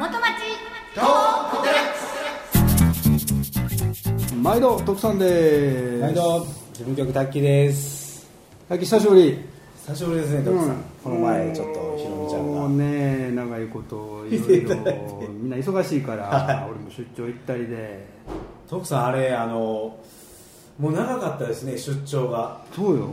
[0.00, 0.24] 元町。
[4.42, 8.26] 毎度徳さんで毎度自分曲卓球です。
[8.66, 9.38] さっき久しぶり。
[9.86, 14.74] 久しぶりですね徳さん、この前ちょっとひろみちゃんもうがね長いこといろいろ
[15.38, 18.06] みんな忙しいから 俺も出張行ったりで。
[18.70, 19.98] 徳さんあれあの
[20.78, 22.62] もう長かったですね出張が。
[22.74, 23.06] そうよ。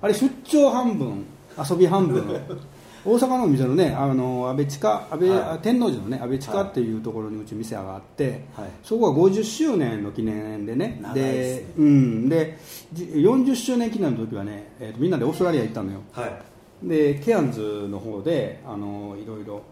[0.00, 1.22] あれ出張半分。
[1.68, 2.24] 遊び半分
[3.04, 5.58] 大阪の店のねあの安倍地下安倍、はい。
[5.60, 8.70] 天王寺のね安倍地下っていうところにうち店があって、はい。
[8.82, 12.58] そこが50周年の記念でねでうん、で
[12.92, 16.00] じ40周年記念の時はね、えーとみんなでオーストラリア行ったのよ。
[16.12, 16.32] はい。
[16.82, 19.62] でケアンズの方であのいろいろ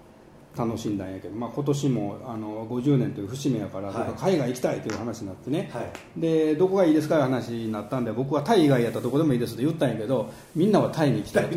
[0.56, 4.12] 楽しんだんやけど、まあ、今年もあの50年という節目やから、はい。
[4.19, 6.20] 海外行きたいという話になってね、はい。
[6.20, 11.45] でどこがいいですかという話になったんで僕はタイ以外やったらどこでもいいですと言ったんやけどみんなはタイに行きたい。
[11.47, 11.56] と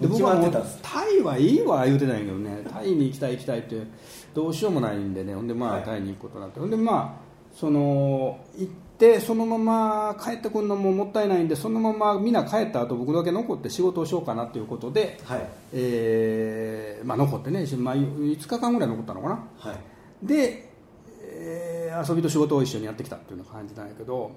[0.00, 2.62] で僕はもうタイはいいわ言うてたんやけどね。
[2.70, 3.76] タイに行きたい行きたいって
[4.34, 5.34] どうしようもないんでね。
[5.34, 5.84] ほんでまあ、はい。
[5.84, 6.60] タイに行くことになって。
[6.60, 15.46] ほんでまあその行ってそのまま帰ってくるのももったいないんでそのままみんな帰った後僕だけ残って仕事をしようかなということで、はい。
[15.72, 19.44] えーまあ、残ってね、まあ、5日間ぐらい残ったのかな。
[19.58, 20.26] はい。
[20.26, 20.70] で、
[21.22, 24.30] えー遊びと仕事を一緒にやってきたっていう感じなんやけど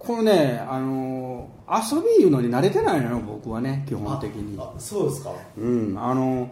[0.00, 4.58] このね、あのー遊びいうのに慣れてないのよ僕はね基本的に。
[4.78, 5.30] そうですか。
[5.56, 6.50] うんあの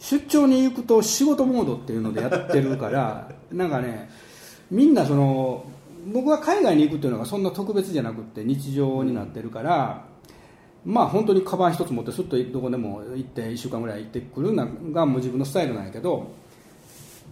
[0.00, 4.10] 出張に行くと仕事モードっていうのでやってるから なんかね
[4.72, 5.64] みんなその
[6.12, 10.04] 僕が海外に行くっていうのがそんな特別じゃなくって日常になってるから、
[10.84, 16.26] まあ本当にカバン一つ持ってすっとどこでも行って1週間ぐらい行ってくるのがもう自分のスタイルなんやけど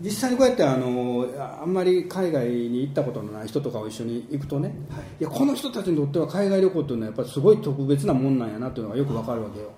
[0.03, 1.27] 実際にこうやってあの
[1.63, 5.01] あんまり海外に行ったことのない人とかを一緒に行くとね、はい。
[5.21, 9.71] いやこの人たちにとっては海外旅行っていうのはやっぱりすごい特別なもんなんやなっていうのがよくわかるわけよ。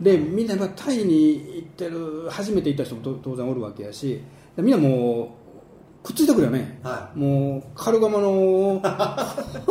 [0.00, 4.20] でみんなやっぱタイに行ってる初めて行った人もと当然おるわけやし
[4.56, 5.44] でみんなもう
[6.04, 8.82] くっついてくるよね、はもうカルガモの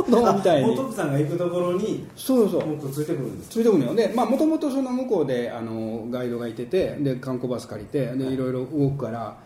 [0.08, 0.68] のみたいに。
[0.68, 2.66] もう徳さんが行くところにそうそう。
[2.66, 3.96] もうくっついてくるんですついてくるのよ。
[3.96, 9.38] でまあもともとその向こうであのガイドがいててで観光バス借りてでいろいろ動くから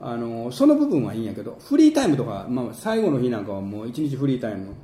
[0.00, 4.74] あのその部分はいいんやけどフリータイムとか、まあ、最後の日なんかはもう一日フリータイム。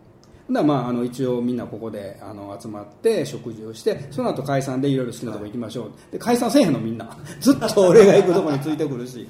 [0.50, 5.92] だまああの一応みんなここであの集まって食事をしてその後解散でいろいろ好きなとこ行きましょう。
[6.10, 7.16] で解散せえへんのみんな。
[7.40, 9.28] ずっと俺が行くとこについてくるし。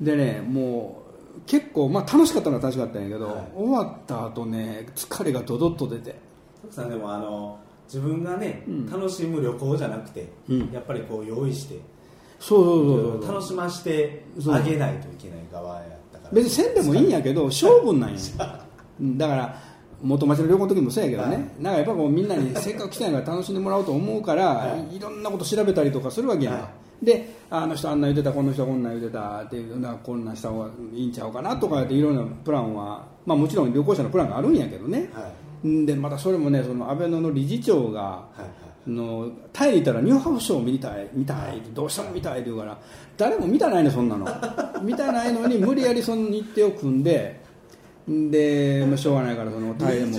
[0.00, 1.02] でねも
[1.36, 3.52] う結構、まあ、楽しかったのは楽しかったんやけど、はい。
[3.56, 6.16] 終わった後ね疲れがドドッと出て。
[6.62, 8.90] 徳さんでもあの自分がね、うん。
[8.90, 10.70] 楽しむ旅行じゃなくて、うん。
[10.72, 11.78] やっぱりこう用意して
[12.44, 13.22] そうそうそう。
[13.22, 16.30] そう楽しましてあげないといけない側やったから。
[16.30, 18.18] 別にせんでもいいんやけど 勝負なんや。
[19.00, 19.16] うん。
[19.16, 19.56] だから
[20.02, 21.62] 元町の旅行の時もそうやけどね、はい。
[21.62, 25.00] なんかやっぱこうみんなにせっかく来たんやから楽しんでもらおうと思うから、、はい。
[25.00, 26.54] ろんなこと調べたりとかするわけやん。
[26.54, 26.68] か、は
[27.02, 35.30] であの人あんな言ってたこの人こんなん言ってたっていうなこんなんした方がいいんちゃうかなとかっていろんなプランは、まあ、もちろん旅行者のプランがあるんやけどね、は
[35.64, 35.68] い。
[35.68, 42.78] んでまたそれもねその安倍野の理事長がはいはいのタイに行ったらニューハーフショー見たい見たいどうしても見たいって言うから
[43.16, 44.26] 誰も見たないねそんなの。
[44.82, 47.40] 見たないのに無理やりその日程を組んで
[48.10, 50.18] んで、まあ、しょうがないからそのタイでも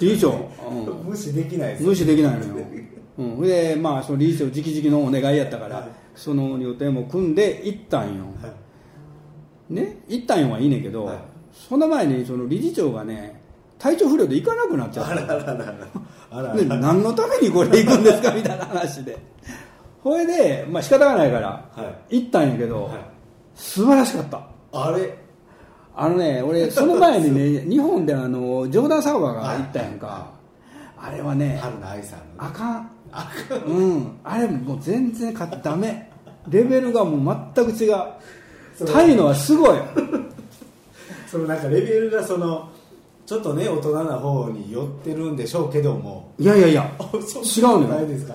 [0.00, 0.48] 理事長。
[1.04, 2.66] 無視できない無視できないのよ、
[3.18, 5.88] うん、でまあその理事長直々のお願いやったから、はい。
[6.14, 8.48] その予定も組んで行ったんよ、は
[9.70, 9.74] い。
[9.74, 9.98] ね？
[10.08, 11.18] 行ったんよはいいねんけど、はい。
[11.52, 13.39] その前にその理事長がね
[13.80, 16.64] 体調不良で行かなくなっちゃった。
[16.76, 18.30] 何のためにこれ行くんですか？
[18.32, 19.18] みたいな話で。
[20.04, 22.20] ほいで、まあ仕方がないからはい。
[22.20, 22.92] 行ったんやけど、はい。
[23.54, 24.40] 素晴らしかった。
[24.72, 25.18] あれ？
[25.96, 30.26] あのね俺その前にね 日本であのジョーダン・サーバーが行ったやんか、
[30.96, 32.30] あれはね春菜愛さんのね。
[32.38, 32.90] あかん。
[33.66, 34.12] うん。
[34.22, 36.10] あれもう全然かダメ。
[36.48, 37.96] レベルがもう全く違う。
[38.90, 39.78] タイのはすごい。
[41.30, 42.68] そのなんかレベルがその
[43.30, 46.34] ちょっとね大人な方に寄ってるんでしょうけども。
[46.36, 46.90] いやいやいや。
[47.14, 47.86] 違違うのよ。
[47.86, 48.34] ないですか？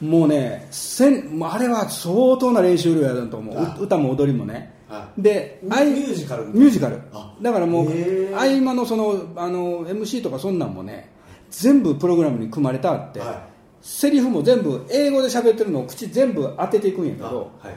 [0.00, 3.82] もうねせんあれは相当な練習量やだと思う。
[3.82, 4.72] 歌も踊りもね。
[4.88, 7.00] はでミュージカルミュージカル。
[7.12, 7.34] あ。
[7.42, 7.88] だからもう
[8.36, 11.10] 合間のそのあの MC とかそんなんもね
[11.50, 13.48] 全部プログラムに組まれたって、は
[13.82, 17.74] セリフも全部英語で喋ってるのを口全部当てていくんやけどはい。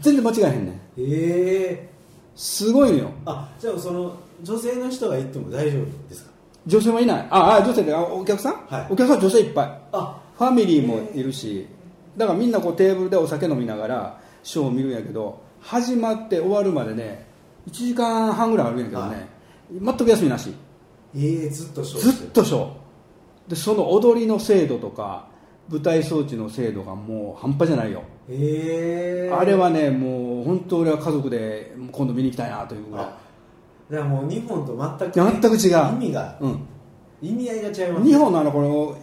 [0.00, 0.74] 全然間違えへんねん。
[0.96, 1.88] ええ。
[2.36, 3.10] すごいのよ。
[3.26, 6.30] あじゃあその女性の人が行っても大丈夫ですか？
[6.66, 7.26] 女性もいない。
[7.30, 8.86] ああ女性であお客さん、はい。
[8.90, 9.80] お客さん女性いっぱい。
[9.92, 10.20] あ。
[10.38, 11.66] ファミリーもいるし
[12.16, 17.26] だからみんなこうテーブルでお酒飲みながらショーを見るんやけど始まって終わるまでね
[17.68, 19.28] 1時間半ぐらいあるんやけどね、
[19.70, 20.52] 全く休みなし。
[21.16, 22.68] ええずっとショーずっとショー。
[23.48, 25.26] でその踊りの精度とか
[25.68, 30.08] 舞台装置の精度がもう半端じゃないよ、ええあれはねも
[30.38, 33.06] うう本当俺は家族で今度見に行きたいなというぐらい。
[33.06, 33.18] あ
[33.90, 35.94] だからもう日本と全く、全く違う。
[36.02, 36.60] 意味がうん。
[37.22, 38.96] 意味合いが違います日本のあのこの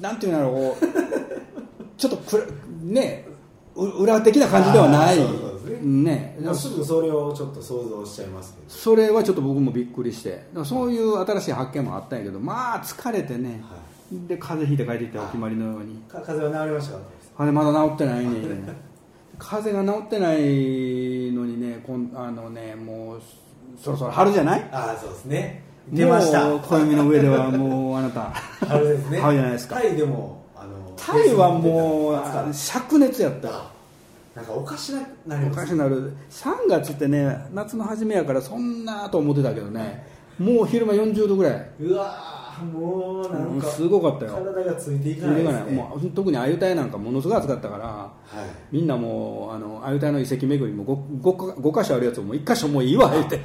[0.00, 0.86] なんていうんだろうこう
[1.98, 2.44] ちょっとくら
[2.82, 3.26] ね
[3.74, 5.18] う裏的な感じではない。
[5.82, 6.36] ね。
[6.54, 8.64] すぐそれをちょっと想像しちゃいますけど。
[8.68, 10.44] それはちょっと僕もびっくりして。
[10.64, 13.76] そういう新しい発見もあったんやけどまあ疲れてね、は
[14.26, 15.96] で風邪ひいて帰ってきたお決まりのように。
[16.08, 17.00] か風邪は治りましたか？
[17.38, 18.30] あれまだ治ってないね。
[19.38, 20.38] 風邪が治ってない
[21.32, 23.20] のにねこんあのねもう
[23.82, 24.68] そろそろ春じゃない？
[24.72, 25.62] ああそうですね。
[25.90, 26.44] 出ました。
[26.44, 28.20] もう暦の上ではもうあなた
[28.66, 29.18] 春ですね。
[29.20, 29.76] 春じゃないですか。
[29.76, 32.14] タイでもあのタイはもう
[32.50, 33.48] 灼熱やった。
[34.36, 36.12] なんかおかしななりおかしなる。
[36.30, 40.06] 3月ってね夏の初めやからそんなと思ってたけどね。
[40.38, 41.66] もう昼間40度ぐらい。
[41.80, 44.32] うわーもうなんかうんすごかったよ。
[44.32, 45.52] 体がついていかないね。
[45.52, 48.74] ねもう特に鮎鯛なんかものすごい暑かったからはい。
[48.76, 50.84] みんなもうあの鮎鯛の遺跡巡りも
[51.20, 53.40] 5, 5, 5箇所あるやつをもう1箇所もういいわ言って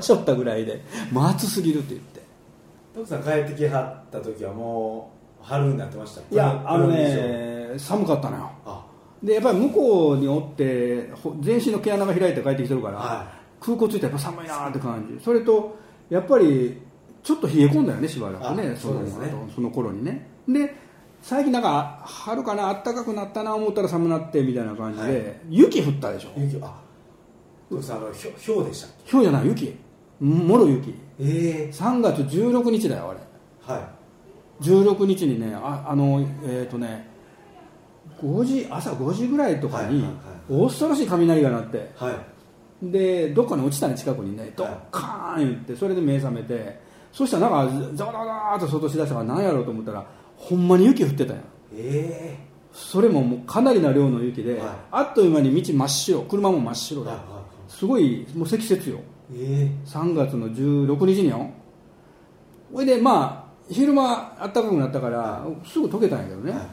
[0.00, 2.22] しょったぐらいでもう暑すぎるって言って。
[2.94, 5.10] 徳さん帰ってきはった時はも
[5.40, 6.20] う春になってました？
[6.34, 8.50] いやあのね寒かったのよ。
[8.66, 8.86] あ。
[9.22, 15.24] でやっぱり向こうにおってほ全身の毛穴が開いて帰ってきてるから、は空港着いたらやっぱ寒いなって感じ。
[15.24, 15.76] それと
[16.10, 16.82] やっぱり
[17.22, 19.32] ちょっと冷え込んだよねしばらくねあそのそね。
[19.54, 20.28] その頃にね。
[20.48, 20.74] で
[21.22, 25.36] 最近なんか春かな暖かくなったな思ったら寒なってみたいな感じで、はい。
[25.50, 26.32] 雪降ったでしょ。
[26.36, 26.80] 雪あ
[27.70, 29.76] 徳さんあのひょひょうでしたっひょうじゃない雪。
[30.20, 30.92] もろ雪。
[30.92, 33.20] けえ3月16日だよあれ。
[33.68, 34.64] えはい。
[34.64, 37.08] 16日にねああのえっ、とね
[38.20, 40.04] 5時朝5時ぐらいとかに
[40.48, 42.16] 恐ろしい雷が鳴ってはい。
[42.90, 46.80] でどっかに落ちたね近くにねドッカーン言ってそれで目覚めて
[47.12, 50.04] そしたらなんかザワザワザワーっと外し出したから何やろうと思ったら
[50.36, 51.42] ほんまに雪降ってたんや。
[51.74, 52.38] え
[52.72, 54.70] それももうかなりな量の雪で、はい。
[54.90, 57.70] あっという間に道真っ白車も真っ白で、えはいはいはい。
[57.70, 59.00] すごいもう積雪よ。
[59.34, 61.50] え3月の16日によ。
[62.72, 66.66] ほいでまあ昼間暖かくなったからすぐ溶けたんやけどね、えはいは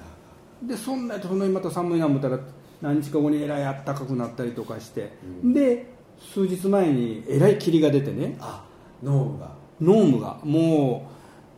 [0.63, 0.67] い。
[0.67, 2.39] でそんなやつそんなにまた寒いな思ったら
[2.81, 5.53] 何日か後にえらい暖かくなったりとかして、うん。
[5.53, 5.93] で
[6.33, 8.37] 数日前にえらい霧が出てね。
[8.39, 8.63] あ
[9.03, 11.09] ノームがノームがもう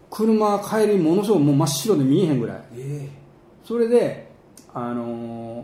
[0.09, 2.61] 車帰りものすごくもう真っ白で見えへんぐらい。
[2.75, 3.09] え
[3.63, 4.31] それで
[4.73, 5.63] あの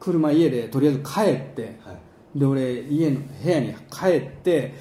[0.00, 2.38] 車家でとりあえず帰ってえはい。
[2.38, 4.74] で俺家の部屋に帰って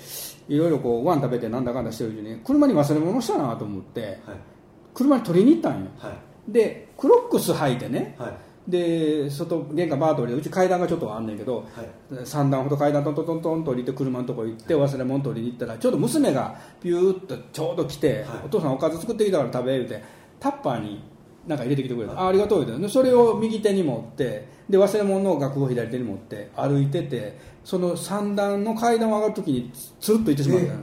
[0.47, 4.19] いろいろこうご飯食べてなんだかんだしてるうちに車に忘れ物したなと思ってはい。
[4.93, 5.89] 車に取りに行ったんよ。
[5.97, 6.51] はい。
[6.51, 8.33] でクロックス履いてねはい
[8.67, 12.15] で外玄関バーッと降りてうち階段がちょっとあんねんけどはい。
[12.23, 20.03] 3段ほど階段トントントントンと降りて車のとこ行って忘れ物取りに行ったらちょうど娘がピューッとちょうど来て、はいお父さんおかず作ってきたから食べ言うて
[20.39, 21.01] タッパーに
[21.47, 30.73] なんか入れてきてくれた、あありがとう言うてでそれを右手に持ってで忘れ物を楽譜を左手に持って歩いててその3段の階段を上がるときにつるっと行ってしまった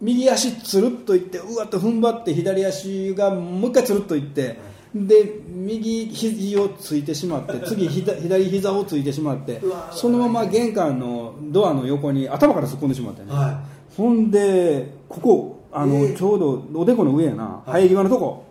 [0.00, 4.58] 右足つるっといってうわっと踏ん張って左足がもう一回つるっといって、
[4.94, 9.60] で右肘をついてしまって 次ひだ左膝をついてしまって
[9.92, 13.60] そのまま玄関のドアの横に頭から突っ込んでしまってね、は
[13.96, 17.82] ほんでここあの、ええちょうどおでこの上やなはい。
[17.82, 18.44] 生え際のとこ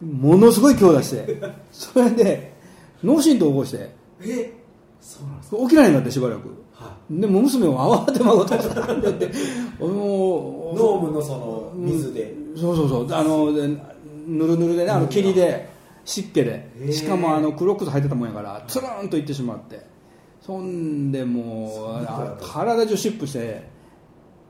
[0.00, 1.38] ものすごい強打して
[1.72, 2.52] それで
[3.04, 3.76] 脳震盪を起こして
[4.24, 4.52] いえ
[5.00, 5.56] そうなんですか？
[5.58, 6.48] 起きられなかったしばらく。
[6.72, 8.64] はでもう娘も慌てまごとって
[9.02, 9.26] 言って
[9.78, 12.34] もういノームのその水で。
[12.56, 13.06] そうそうそう。
[13.10, 13.68] あので
[14.26, 15.68] ぬるぬるでねあの霧で
[16.04, 16.70] 湿気で。
[16.92, 19.84] しかもあのクロックス履いてたもんやからつるんといってしまって。
[20.40, 23.68] そんでもそんなう体中湿布して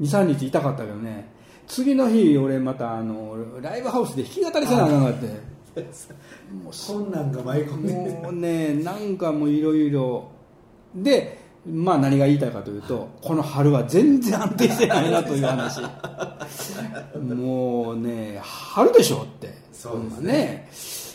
[0.03, 1.35] 23日痛かったけどね。
[1.67, 5.57] 次の日俺またあのライブハウスで弾き語りせなあかんかって。
[6.89, 10.31] 困難が舞い込んでもうねなんかもういろいろ。
[10.95, 15.81] でまあ何が言いたいかというとこの春は全然安定してないなという話。
[17.19, 20.69] もうね春でしょってそうですね。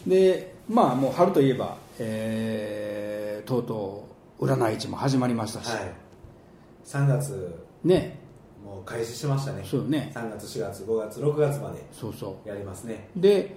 [0.08, 4.08] でまあもう春といえば、えーとうと
[4.40, 5.94] う占い市も始まりましたし、はい。
[6.86, 7.56] 3月。
[7.84, 8.20] ね。
[8.64, 9.64] もう開始しましたね。
[9.66, 10.12] そうね。
[10.16, 13.10] 3月4月5月6月までそうそやりますね。
[13.18, 13.56] うで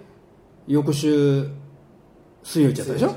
[0.66, 1.46] 翌週
[2.42, 3.08] 水曜日やったでしょ？
[3.08, 3.16] はい。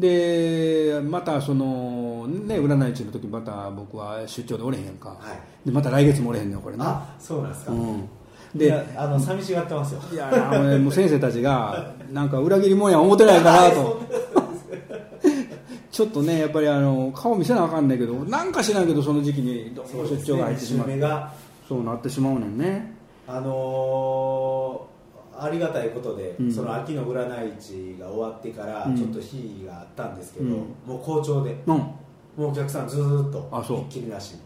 [0.00, 5.16] でまたそのね占い市の時また僕は出張でおれへんか、は
[5.64, 5.66] い。
[5.66, 6.84] でまた来月もおれへんねんこれな。
[6.86, 7.78] あそうなんですか、うん。
[7.80, 8.04] い
[8.58, 10.00] でやあの寂しがってますよ。
[10.12, 14.00] いやあのねもう先生たちがなんか裏切り者や思ってないかなと。
[15.90, 20.94] ちょっとねやっぱりあの顔見せなあかんねんけどなんか知らんけどその時期にどうも出張が入ってしまって。
[20.94, 21.32] 目が。
[21.68, 22.94] そうなってしまうねんね。
[23.26, 24.96] あのー
[25.38, 26.52] ありがたいことで、うん。
[26.52, 28.96] その秋の占い市が終わってからうん。
[28.96, 30.52] ちょっと日があったんですけど、うん。
[30.86, 31.76] もう好調でうん。
[31.76, 31.94] も
[32.38, 34.40] うお客さんずーっとひっきりなしに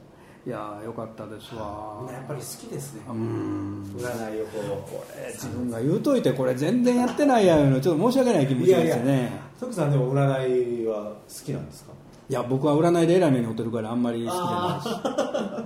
[0.47, 2.09] いやーよかったですわ。
[2.11, 3.03] やっぱり好きですね。
[3.09, 3.83] うん。
[3.99, 9.33] 占いをこう自分が言うといてこれ全然やってないやんのちょっと申し訳ない気持ちですね。
[9.61, 11.93] 徳さんでも占いは好きなんですか？
[12.31, 15.65] いや僕は占いで偉い目に遭ってるからあんまり好きじゃ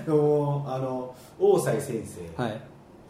[0.06, 2.60] でもあの大西先生、ないしはい。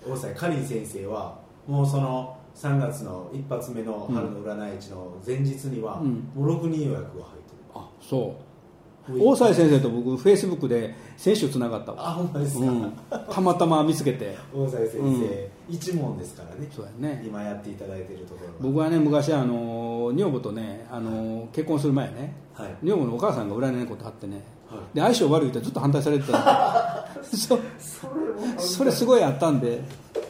[0.06, 6.28] 大西かりん先生はもうその3月の一発目の春の占い市の前日には、うん。
[6.34, 7.56] もう6人予約が入ってる。
[7.74, 8.32] あそう
[9.08, 12.92] 大西先生と僕フェイスブックで先週つながったわ、あほんまですか、うん、
[13.30, 14.36] たまたま見つけて。
[14.54, 15.50] 大西先生、うん。
[15.68, 16.68] 一門ですからね。
[16.74, 17.22] そうやね。
[17.26, 18.52] 今やっていただいているところ。
[18.52, 22.76] が僕はね昔あの女房とねあの結婚する前ねはい。
[22.82, 24.94] 女房のお母さんが占いのことあってねはい。
[24.94, 27.06] で相性悪いってずっと反対されてた。
[27.24, 27.58] そ
[28.58, 29.82] それすごいあったんで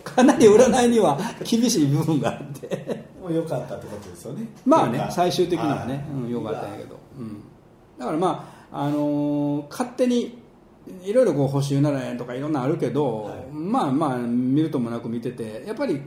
[0.02, 3.04] かなり占いには厳しい部分があって。
[3.22, 4.48] もう良かったってことですよね。
[4.66, 6.04] まあね最終的にはね、はい。
[6.24, 7.42] うん、よかったんやけど、うん、
[7.98, 10.42] だからまあ、あのー勝手に
[11.02, 13.46] いろいろこう補修ならえんとかいろんなあるけど、はい。
[13.52, 16.02] まあまあ見るともなく見ててやっぱり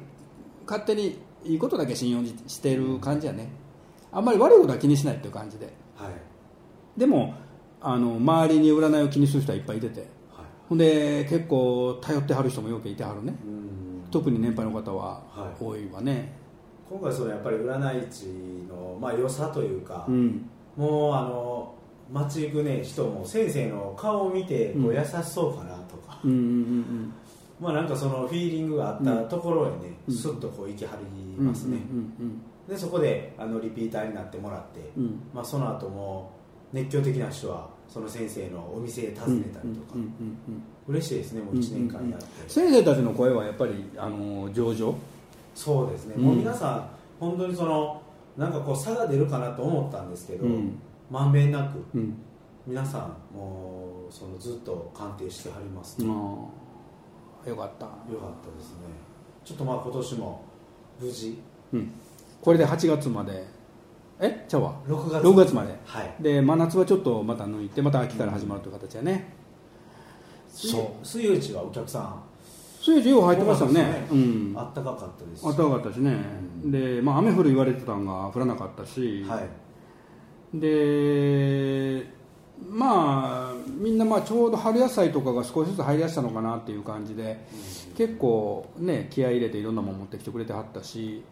[0.65, 3.49] 勝手にいいことだけ信用してる感じやね。
[4.11, 5.73] あんまり悪いことは気にしないっていう感じで。
[5.95, 6.99] はい。
[6.99, 7.35] でも
[7.81, 10.01] あの周りに占いを気にする人はいっぱいいてて。
[10.01, 10.09] はい。
[10.67, 13.33] ほんで結構頼ってはる人もよくいてはるね。
[13.45, 14.11] うん。
[14.11, 15.63] 特に年配の方ははい。
[15.63, 16.33] 多いわね、
[16.89, 18.25] 今回そのやっぱり占い市
[18.69, 20.49] のまあ良さというか、うん。
[20.75, 21.73] もうあの
[22.11, 24.95] 街行くね人も先生の顔を見てこううん。
[24.95, 27.13] 優しそうかなとか、うんうんうん
[27.59, 30.15] まあなんかそのフィーリングがあったところへね、うん。
[30.15, 32.41] スッとこう行きはりうんますね、うん。
[32.67, 35.03] でそこであのリピーターになってもらって、うん。
[35.03, 36.31] うんまあ、その後も
[36.71, 44.97] 熱狂的な人はその先生のお店へ訪ねたりとか、うんうんうんうん嬉しいですねもう1年間やって、先生たちの声はやっぱりあの上々
[45.53, 48.01] そうですね、うんもう皆さん本当にその
[48.37, 52.17] なんかこう差が出るかなと思ったんですけど、うんまんべんなくうん。
[52.65, 56.49] 皆さんもうそのずっと鑑定してはります、あよ
[57.45, 57.49] あ。
[57.49, 58.79] よかった、かったですね。
[59.45, 60.43] ちょっとまあ今年も
[60.99, 61.41] 無事。
[61.71, 61.91] うん、
[62.41, 63.45] これで8月まで。
[64.19, 64.45] え？
[64.49, 64.75] ちゃうわ。
[64.85, 65.23] 6月。
[65.23, 65.79] 6月まで。
[65.85, 66.15] はい。
[66.19, 69.33] で真夏はちょっとまた抜いてまた秋から始まるという形やね、
[70.49, 71.05] そう。
[71.05, 72.23] 水曜市はお客さん。
[72.81, 74.05] 水曜入ってましたよね。
[74.09, 75.43] そうなんあったかかったです。
[75.43, 76.17] 暖かかったしね、
[76.65, 76.71] うん。
[76.71, 79.47] で、まあ、雨降る言われてたのが降らなかったし、はい
[80.53, 82.05] で
[82.69, 87.45] まあみんなまあちょうど春野菜とかが少しずつ入りだしたのかなっていう感じで
[87.95, 91.23] 結構ね気合い入れていろんなもの持ってきてくれてはったし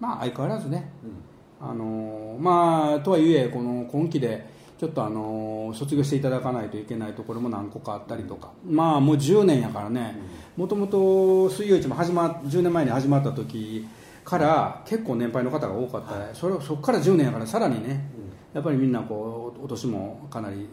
[0.00, 0.90] まあ相変わらずね。
[1.02, 1.68] うん。
[1.68, 4.46] あのまあとはいえこの今期で
[4.78, 8.50] ちょっとあの卒業していただかないといけないところも何個かあったりとか。
[8.66, 10.18] まあもう10年やからね。
[10.56, 13.86] もともと水曜市も始ま10年前に始まった時
[14.24, 18.10] から結構年配の方が多かった、それそこから10年やからさらにね
[18.54, 20.68] やっぱりみんなこうお年もかなり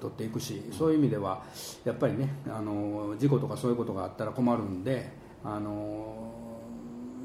[0.00, 1.42] 取っていくしそういう意味では
[1.84, 5.10] やっぱりねあの事故とかそういうことがあったら困るんで
[5.44, 6.32] あの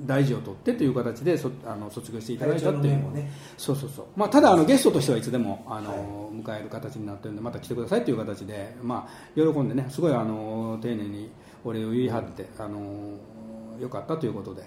[0.06, 3.32] 大事を取ってという形でそあの卒業していただいたっていうね。
[3.58, 6.32] そうそうそう、まあ、ただあのゲストとしてはいつでもあの、はい。
[6.32, 11.30] 迎える形になってるんでまた来てくださいという形で、まあ、喜んでねすごいあの丁寧に
[11.64, 12.80] お礼を言い張ってあの
[13.80, 14.64] よかったということで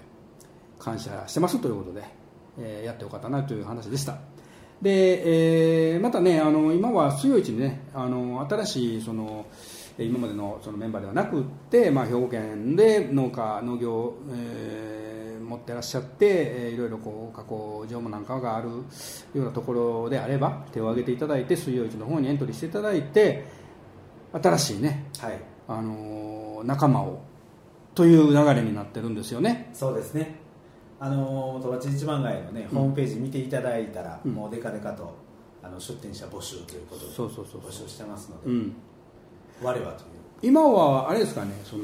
[0.79, 2.03] 感謝してますということで、
[2.59, 4.17] えーやってよかったなという話でした
[4.81, 9.45] で、えーまたねあの今は水曜市にねあの新しいその
[9.97, 15.15] えー今までのそのメンバーではなくって、まあ、兵庫県で農家農業、えー
[15.45, 18.75] 持ってらっしゃって、えーいろいろこう加工場もなんかがあるよ
[19.35, 23.45] うなところであれば手を挙げていただいて水曜市の方にエントリーしていただいて
[24.33, 25.39] 新しいね、はい。
[25.67, 27.21] あのー仲間を
[27.93, 29.69] という流れになってるんですよね。
[29.73, 30.35] そうですね
[31.05, 32.67] あの元町一番街のね、うん。
[32.79, 34.31] ホームページ見ていただいたら、うん。
[34.31, 35.15] もうデカデカと
[35.61, 38.73] あの出店者募集ということでそうそうそう募集してますので、うん。
[39.61, 39.93] 我はという。
[40.41, 41.83] 今はあれですかねその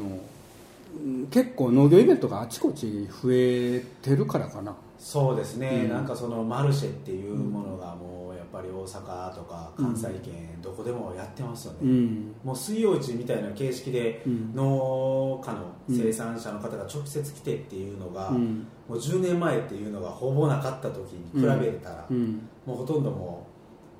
[0.95, 4.75] うん結構農業イベントがあちこち増えてるからかな。
[4.97, 5.89] そうですね、うん。
[5.89, 12.36] なんかそのマルシェっていうものがもうぱり大阪とか関西圏どこでもやってますよね、うん。
[12.43, 14.53] もう水曜市みたいな形式でうん。
[14.55, 18.67] 農家の生産者の方が直接来てっていうのが、うん。
[18.88, 22.48] もう10年前っていうのがほぼなかった時に比べたら、うん。
[22.65, 23.48] もうほとんども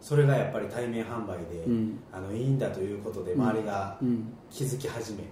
[0.02, 2.00] うそれがやっぱり対面販売で、うん。
[2.12, 4.34] あのいいんだということで周りがうん。
[4.50, 5.24] 気づき始め、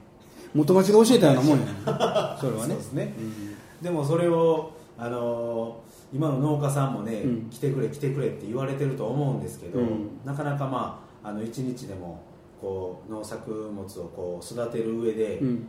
[0.54, 1.72] 元町が教えたようなもんやね。
[1.86, 2.40] それはね。
[2.40, 3.14] そうですね。
[3.18, 3.84] うん。
[3.84, 7.50] でもそれを、あのー今の農家さんもね、うん。
[7.50, 10.20] 来てくれ来てくれって言われてると思うんですけど、うん。
[10.26, 12.24] なかなかまああの一日でも
[12.60, 15.68] こう農作物をこう育てる上で、うん。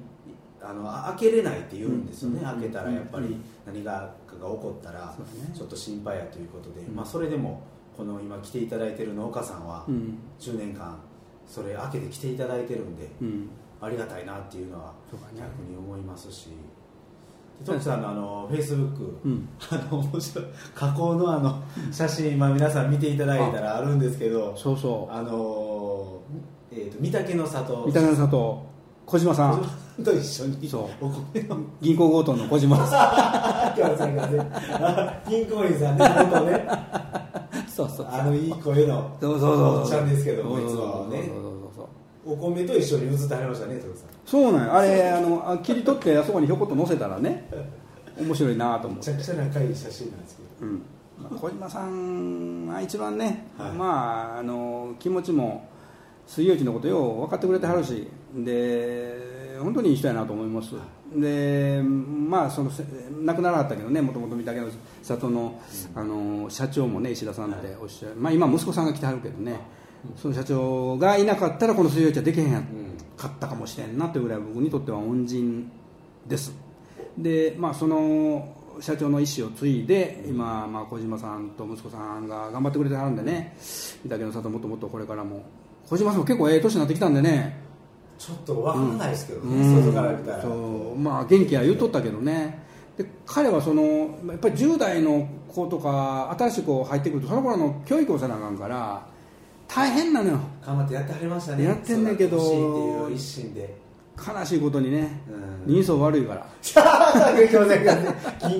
[0.63, 2.45] あのあ開けれないって言うんですよね、うん。
[2.45, 3.45] 開けたらやっぱりうん。
[3.67, 5.15] 何がかが起こったら
[5.55, 6.95] ちょっと心配やということで、うん。
[6.95, 7.63] まあ、それでも
[7.97, 10.19] この今来ていただいてる農家さんはうん。
[10.39, 10.99] 10年間
[11.47, 13.51] それ開けて来ていただいてるんでうん。
[13.81, 14.95] ありがたいなっていうのは
[15.37, 16.49] 逆に思いますし。
[16.49, 16.80] で
[17.65, 19.49] 徳さんのあのフェイスブックうん。
[19.71, 20.45] あの面白い。
[20.75, 21.63] 加工のあの
[21.93, 23.81] 写真、まあ、皆さん見ていただいたらあ。
[23.83, 27.85] るんですけどそうそあのーえー、と三宅の里。
[27.85, 28.67] う三鷹の里
[29.07, 29.67] 小島さん。
[30.05, 30.57] と一緒に。
[31.81, 33.79] 銀行強盗の小島さん。
[35.29, 36.53] 銀行員さんね元ね。
[37.67, 38.07] んそうそう。
[38.11, 39.81] あのいい声のそうそうそう。
[39.81, 41.25] おっちゃんですけどもいつもね。
[41.27, 41.70] そうそうそう
[42.25, 43.81] お米と一緒に写ってはりましたね
[44.27, 47.49] そうなんよあれあのあ切り取ってあそこにひょこっと載せたらね
[48.21, 49.11] 面白いなと思って。
[49.11, 50.71] めちゃくちゃ仲いい写真なんですけど。
[50.71, 50.83] うん。
[51.19, 53.73] まあ、小島さんは一番ね、はい。
[53.73, 55.69] まああの気持ちも
[56.31, 60.75] 水曜日のことよう分かってくれてはるしで本当にいい人やなと思います、
[61.13, 62.85] でまあそのせ
[63.25, 64.69] 亡くならはったけどねもともと三宅の
[65.03, 65.61] 里の,、
[65.97, 69.59] あの社長もね石田さんっておっしゃる、まあ、今息子さんが来てはるけどね、
[70.17, 72.63] その社長がいなかったらこの水曜日はできへんや
[73.17, 75.71] かったかもしれんなというぐらい僕にとっては恩人
[76.27, 76.53] です。
[77.19, 83.57] でまあその社長の意思を継いで今、まあ、小島さんと息子さんが頑張ってくれてはるんでね。
[83.61, 85.43] 三宅の里もっともっとこれからも
[85.87, 87.63] 小島さんも結構ええ年になってきたんでね。
[88.19, 89.83] ちょっと分かんないですけどね、うん。
[89.83, 90.43] 外から見たら。
[90.43, 90.99] そう。
[90.99, 92.63] まあ元気や言うとったけどね。
[92.97, 93.83] で彼はその
[94.29, 99.07] やっぱり10代の子とか新しい子入ってくるとその頃の教育をせなあかんから
[99.73, 100.39] 大変なのよ。
[100.67, 101.63] 頑張ってやってはりましたね。
[101.65, 103.79] やってんねんけどっていう一心で。
[104.19, 105.23] 悲しいことにね
[105.67, 105.75] うん。
[105.75, 106.47] 人相悪いから。
[106.63, 106.75] 銀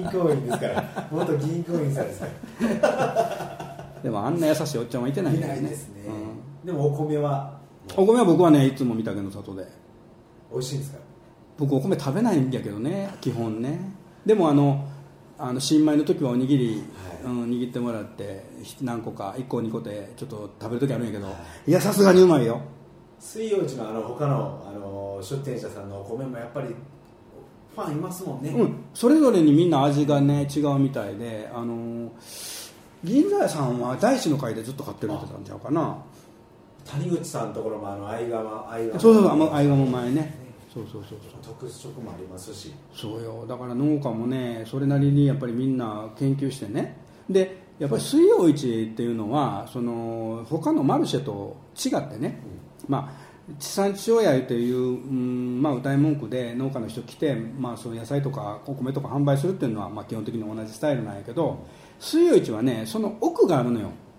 [0.05, 1.09] 行員ですから。
[1.11, 2.27] 元銀行員さんですか
[2.81, 3.91] ら。
[4.03, 5.61] でもあんな優しいおっちゃんはいてないんいだよね。
[5.63, 6.11] ないですね、う
[6.65, 6.67] ん。
[6.67, 7.59] でもお米は？
[7.97, 9.67] お米は僕はねいつも三宅の里で。
[10.51, 10.99] 美味しいんですか？
[11.59, 13.79] 僕お米食べないんだけどね基本ね。
[14.25, 14.89] でもあの
[15.41, 17.25] あの新米の時はおにぎり、はい。
[17.25, 18.45] うん、握ってもらって
[18.81, 21.33] 何個か1個2個でちょっと食べる時あるんやけど、、は
[21.67, 21.73] い。
[21.73, 22.61] やさすがにうまいよ。
[23.19, 26.69] 水曜日のあの他のあの出店者さんのお米もやっぱり
[27.75, 28.75] ファンいますもんね、うん。
[28.95, 32.11] それぞれにみんな味がね違うみたいであの
[33.05, 35.99] 銀座屋さんは大師の会でずっと買ってるってたんちゃうかな。
[36.87, 39.01] 谷口さんのところもあの相川相川。
[39.01, 40.40] そうそう相川も前ね
[40.73, 41.55] そうそうそうそう。
[41.55, 42.73] 特色もありますし。
[42.95, 43.45] そうよ。
[43.49, 46.97] だから農家もねそれなりにやっぱりみんな研究してね。
[47.29, 52.41] でやっぱり水曜市っていうのはその他のマルシェと違ってね、
[52.89, 61.67] まあ地産地消やという、うんまあ、歌い文句で農家の人来て、まあ、その野菜とかお米とか販売するっていうのは、まあ、基本的に同じスタイルなんやけど
[61.99, 63.87] 水曜市はねその奥があるのよ。
[63.87, 64.10] はい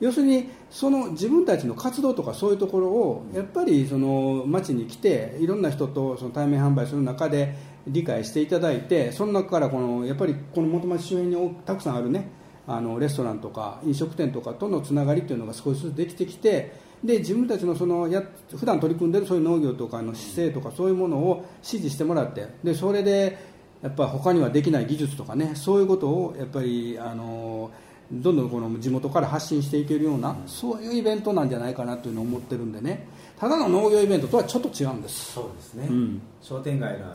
[0.00, 7.54] 要するにその自分たちの活動とかそういうところをやっぱりその町に来ていろんな人とその対面販売する中で
[7.86, 12.28] 理解していただいてその中からこのやっぱりこの元町周辺にたくさんあるね
[12.66, 16.72] あのレストランとか飲食店とかとのつながりっていうのが少しずつできてきて
[17.04, 18.22] で自分たちのそのや
[18.56, 23.38] 普段取り組んでるそういう農業とかの姿勢とかそういうものを支持してもらってでそれで
[23.82, 27.70] やっぱ他にはできない技術とかねそういうことをやっぱりあの
[28.12, 33.06] どんどんこの地元から発信していけるような、そういうイベントなんじゃないかなというのを思ってるんでね。
[33.38, 35.32] ただの農業イベントとはちょっと違うんです。
[35.32, 36.22] そうですね、うん。
[36.40, 37.08] 商店街のあ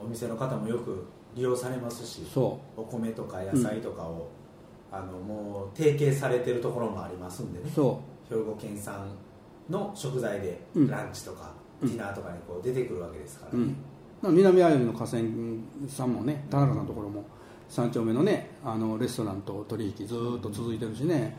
[0.00, 4.28] お店の方もよく利用されますしそお米とか野菜とかを、
[4.90, 7.70] あのもう提携されてるところもありますんでね。
[7.74, 9.08] 兵庫県産
[9.68, 10.88] の食材でうん。
[10.88, 11.88] ランチとか、うん。
[11.88, 13.74] ディナーとかにこう出てくるわけですからう、ね、
[14.22, 15.22] うん、南アイルの河川
[15.88, 17.24] さんもね田中さんのところも
[17.72, 21.34] 三丁目のねあのレストランと取引ずーっと続いてるしね。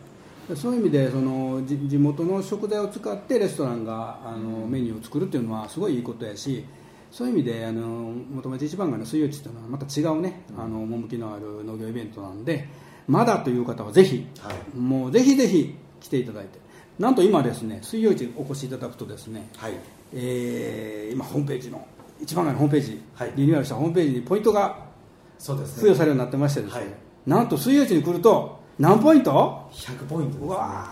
[0.49, 6.65] でそういう意味でそのじ地元の食材を使ってレストランがあのメニューを作るっていうのはすごいいいことやし
[7.11, 12.67] そういう意味であの元町一番街の水曜市っていうのはまた違うね、あの趣のある農業イベントなんで
[13.07, 14.77] まだという方はぜひはい。
[14.77, 16.59] もうぜひぜひ来ていただいて。
[16.97, 19.73] なんと今ですね水曜市お越しいただくとですねはい。
[20.13, 21.87] えー今ホームページの
[22.19, 23.33] 一番街のホームページ、はい。
[23.35, 24.91] リニューアルしたホームページにポイントが
[25.37, 25.75] そうですね。
[25.75, 26.89] 付与されるようになってましてですね、はい。
[27.25, 30.47] なんと水曜日に来ると何ポイント？100ポイントですね。
[30.47, 30.87] うわ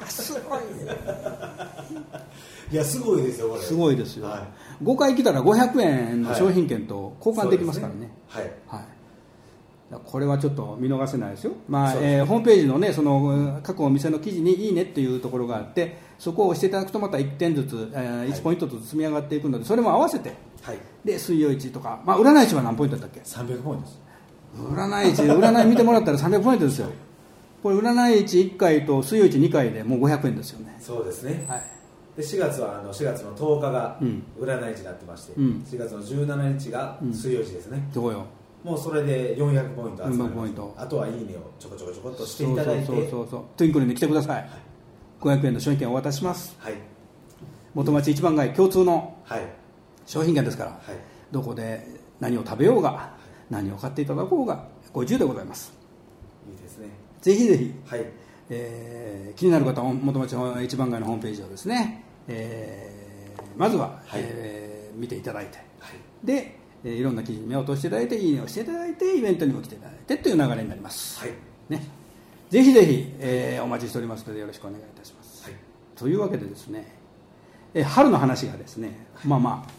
[0.00, 0.60] ーすごい
[2.70, 3.62] いやすごいですよこれ。
[3.62, 4.46] すごいですよ、は
[4.82, 8.50] 5回来たら500円の商品券と交換できますからね,、はい。
[8.66, 8.95] はい
[10.04, 18.28] これはちょっっと見逃せないですよ、まあえーホームページの,、ね、その各お店の記事にいいねっていうところがあってそこを押していただくとまた1点ずつ、えーはい。
[18.30, 20.32] 1ポイントずつ積み上がっていくのでそれも合わせて。
[20.62, 20.78] はい。
[21.04, 24.00] で水曜市とか、まあ、占い市は何ポイントだったっけ？300ポイントです。
[24.56, 26.88] 占い市占い見てもらったら300ポイントですよ。
[27.62, 30.76] これ占い市1回と水曜市2回でもう500円ですよね。
[30.80, 31.44] そうですね。
[31.48, 31.62] はい。
[32.16, 34.22] で4月はあの4月の10日がうん。
[34.40, 35.64] 占い市になってまして、うん。
[35.68, 38.24] 4月の17日が水曜日ですね、どうよ
[38.66, 40.74] もうそれで400ポイント集まり400ポイント。
[40.76, 42.86] あとはいいねをちょこちょこちょこっとしていただいて。
[42.86, 43.44] そうそうそうそう。
[43.56, 44.50] トゥインクルに来てください、
[45.20, 46.56] 500円の商品券をお渡しします。
[46.58, 46.74] はい。
[47.74, 49.42] 元町一番街共通のはい。
[50.04, 50.80] 商品券ですから、はい。
[51.30, 51.86] どこで
[52.18, 53.10] 何を食べようが
[53.50, 55.72] 何を買っていただこうがご自由でございます。
[56.50, 56.88] いいですね。
[57.20, 58.04] ぜひぜひ、はい。
[58.50, 64.22] えー気になる方は元町一番街のホームページをですね、えーまずは、はい。
[64.24, 65.58] えー見ていただいて。
[65.78, 66.26] はい。
[66.26, 71.30] で、えーいろんな記事に目を通していただいていいねをしていただいてイベントにも来ていただいてという流れになります、はい。
[71.68, 71.84] ね、
[72.48, 75.54] ぜひぜひ、えーお待ちしておりますのでよろしくお願いいたします、はい。
[75.96, 76.96] というわけでですね、
[77.74, 79.70] えー春の話がですね、まあまあ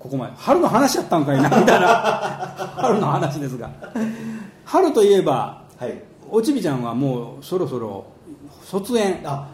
[0.00, 1.86] ここまで春の話やったんかいなみたいな
[2.76, 3.70] 春の話ですが。
[4.64, 6.02] 春といえばはい。
[6.30, 8.04] おちびちゃんはもうそろそろ
[8.64, 9.20] 卒園。
[9.24, 9.48] あ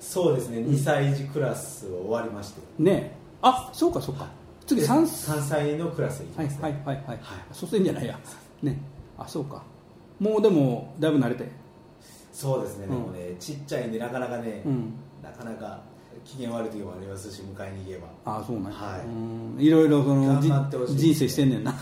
[0.00, 0.58] そうですね。
[0.58, 2.60] 2歳児クラスを終わりまして。
[2.78, 3.16] ね。
[3.42, 4.26] あそうかそうか
[4.68, 6.96] 次3 3歳のクラスに行きはいます、はいはい。
[7.06, 7.18] はい。
[7.52, 8.18] 卒園じゃないや。
[8.62, 8.78] ね。
[9.16, 9.62] あそうか。
[10.20, 11.48] もうでもだいぶ慣れて。
[12.32, 12.90] そうですね、うん。
[12.90, 14.92] でもねちっちゃいんでなかなかね、うん。
[15.22, 15.80] なかなか
[16.24, 18.08] 機嫌悪い時もありますし迎えに行けば。
[18.26, 18.78] ああそうなんや。
[18.78, 19.00] はい。
[19.06, 19.56] うん。
[19.58, 21.72] いろいろそのじ頑張ってほしい人生してんねんな。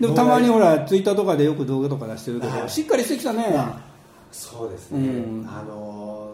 [0.00, 2.70] でもたまにほらツイッターとかでよく動画とか出してるけど、はい。
[2.70, 3.62] しっかりしてきたね。
[4.32, 5.02] そうですね、う
[5.44, 5.46] ん。
[5.48, 6.25] あのー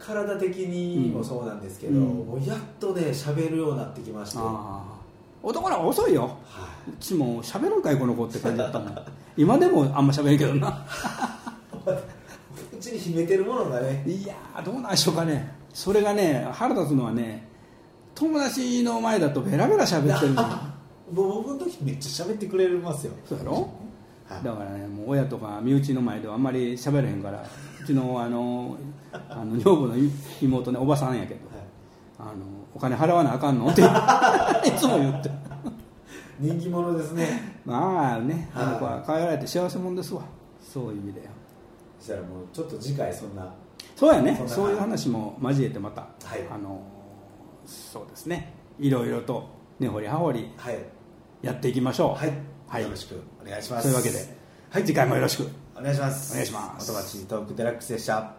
[0.00, 2.04] 体的にもそうなんですけど、うん。
[2.26, 4.38] もうやっとね喋るようになってきまして、
[5.42, 6.38] 男らは遅いよ。
[6.88, 8.98] い、うちも喋るんかいこの子って感じだったもん。
[9.36, 10.86] 今でもあんま喋れんけどな。
[12.72, 14.02] うちに秘めてるものがね。
[14.06, 15.54] いやーどうなんでしょうかね。
[15.72, 17.46] それがね腹立つのはね
[18.14, 20.44] 友達の前だとベラベラ喋ってるの
[21.12, 23.12] 僕の時めっちゃ喋ってくれますよ。
[23.28, 23.52] そうやろ？
[23.52, 23.64] はい
[24.42, 27.42] だからねもう親とか身内の前ではあんまり喋れへんから
[27.82, 28.76] うちのあの
[29.28, 29.94] あの女房の
[30.40, 31.40] 妹ねおばさんやけど
[32.18, 32.30] あの
[32.74, 33.68] お金払わなあかんの？
[33.68, 33.82] って
[34.68, 35.30] いつも言って。
[36.38, 37.60] 人気者ですね。
[37.66, 40.22] まあねあの子はは可愛がられて幸せ者ですわ。
[40.60, 41.28] そういう意味で
[41.98, 43.52] そしたらもうちょっと次回そんな
[43.96, 44.40] そうやね。
[44.46, 46.40] そういう話も交えてまた、はい。
[46.50, 46.80] あの
[47.66, 48.54] そうですね。
[48.78, 49.44] いろいろと
[49.78, 50.78] 根掘り葉掘りはい。
[51.42, 52.18] やっていきましょう。
[52.18, 52.38] はい、はい
[52.78, 53.82] よろしくお願いします。
[53.82, 54.18] そういうわけで、
[54.70, 55.48] はい次回もよろしく。
[55.76, 56.32] お願いします。
[56.32, 56.92] お願いします。
[56.92, 58.34] 元町トークデラックスでした.